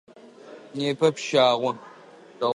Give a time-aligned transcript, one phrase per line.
[0.77, 1.71] Непэ пщагъо.